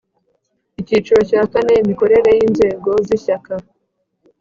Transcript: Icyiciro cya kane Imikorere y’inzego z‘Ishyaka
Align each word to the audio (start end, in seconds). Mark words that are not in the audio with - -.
Icyiciro 0.79 1.19
cya 1.29 1.41
kane 1.51 1.73
Imikorere 1.83 2.29
y’inzego 2.39 2.89
z‘Ishyaka 3.05 3.53